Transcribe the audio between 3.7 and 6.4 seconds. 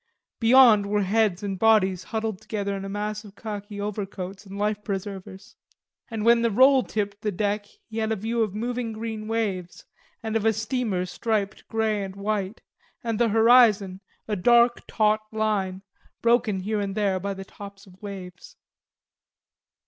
overcoats and life preservers. And